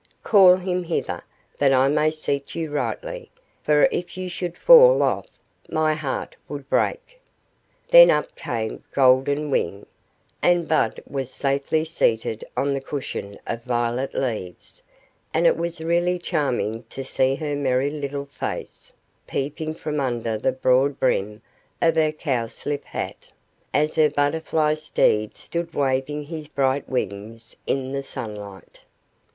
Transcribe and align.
Call 0.23 0.55
him 0.55 0.81
hither, 0.85 1.21
that 1.59 1.71
I 1.71 1.87
may 1.87 2.09
seat 2.09 2.55
you 2.55 2.71
rightly, 2.71 3.29
for 3.61 3.83
if 3.91 4.17
you 4.17 4.29
should 4.29 4.57
fall 4.57 5.03
off 5.03 5.27
my 5.69 5.93
heart 5.93 6.35
would 6.49 6.67
break." 6.71 7.19
Then 7.87 8.09
up 8.09 8.35
came 8.35 8.83
Golden 8.93 9.51
Wing, 9.51 9.85
and 10.41 10.67
Bud 10.67 11.03
was 11.05 11.29
safely 11.31 11.85
seated 11.85 12.43
on 12.57 12.73
the 12.73 12.81
cushion 12.81 13.37
of 13.45 13.61
violet 13.63 14.15
leaves; 14.15 14.81
and 15.35 15.45
it 15.45 15.55
was 15.55 15.81
really 15.81 16.17
charming 16.17 16.81
to 16.89 17.03
see 17.03 17.35
her 17.35 17.55
merry 17.55 17.91
little 17.91 18.25
face, 18.25 18.91
peeping 19.27 19.75
from 19.75 19.99
under 19.99 20.35
the 20.35 20.51
broad 20.51 20.99
brim 20.99 21.43
of 21.79 21.95
her 21.95 22.11
cow 22.11 22.47
slip 22.47 22.85
hat, 22.85 23.29
as 23.71 23.97
her 23.97 24.09
butterfly 24.09 24.73
steed 24.73 25.37
stood 25.37 25.75
waving 25.75 26.23
his 26.23 26.47
bright 26.47 26.89
wings 26.89 27.55
in 27.67 27.91
the 27.91 28.01
sunlight. 28.01 28.81